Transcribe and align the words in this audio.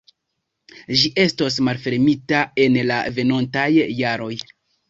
Ĝi 1.01 1.11
estos 1.25 1.59
malfermita 1.69 2.41
en 2.65 2.81
la 2.93 2.99
venontaj 3.21 3.71
jaroj. 4.01 4.35